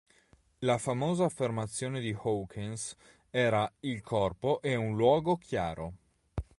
[0.61, 2.95] La famosa affermazione di Hawkins
[3.29, 5.93] era "Il corpo è un luogo chiaro".